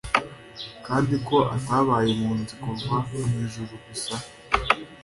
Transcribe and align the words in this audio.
kandi 0.85 1.15
ko 1.27 1.37
atabaye 1.55 2.07
impunzi 2.13 2.53
kuva 2.63 2.95
mu 3.27 3.31
ijuru 3.45 3.73
gusa, 3.85 4.15